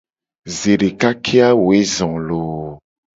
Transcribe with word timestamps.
Zedeka 0.59 1.09
ke 1.23 1.37
a 1.47 1.49
woe 1.63 1.79
zo 1.95 2.09
loo. 2.27 2.63